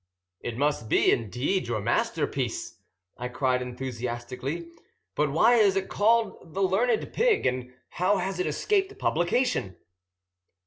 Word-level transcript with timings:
"It 0.39 0.57
must 0.57 0.89
be, 0.89 1.11
indeed, 1.11 1.67
your 1.67 1.79
masterpiece," 1.79 2.79
I 3.19 3.27
cried 3.27 3.61
enthusiastically. 3.61 4.67
"But 5.13 5.31
why 5.31 5.57
is 5.57 5.75
it 5.75 5.89
called 5.89 6.55
The 6.55 6.63
Learned 6.63 7.13
Pig, 7.13 7.45
and 7.45 7.71
how 7.89 8.17
has 8.17 8.39
it 8.39 8.47
escaped 8.47 8.97
publication?" 8.97 9.75